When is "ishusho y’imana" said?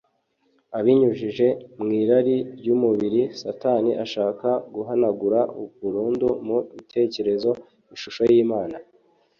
7.95-8.77